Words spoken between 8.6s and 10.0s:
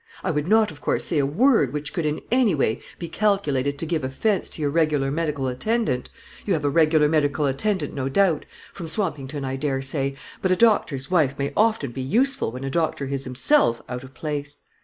from Swampington, I dare